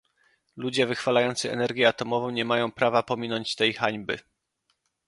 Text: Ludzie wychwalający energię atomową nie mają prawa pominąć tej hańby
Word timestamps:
Ludzie 0.57 0.85
wychwalający 0.85 1.51
energię 1.51 1.87
atomową 1.87 2.29
nie 2.29 2.45
mają 2.45 2.71
prawa 2.71 3.03
pominąć 3.03 3.55
tej 3.55 3.73
hańby 3.73 4.19